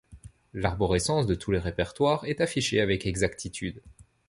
[0.55, 3.83] L'arborescence de tous les répertoires est affichée avec exactitude.